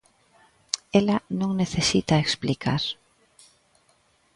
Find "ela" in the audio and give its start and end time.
0.99-1.17